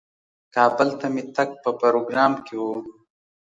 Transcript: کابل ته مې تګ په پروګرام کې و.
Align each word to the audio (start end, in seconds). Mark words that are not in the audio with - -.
کابل 0.55 0.89
ته 0.99 1.07
مې 1.13 1.23
تګ 1.35 1.49
په 1.63 1.69
پروګرام 1.79 2.33
کې 2.45 2.55
و. 2.63 2.65